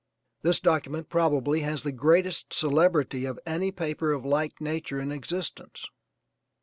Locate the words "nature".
4.59-4.99